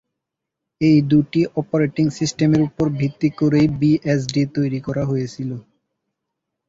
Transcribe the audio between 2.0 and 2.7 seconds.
সিস্টেমের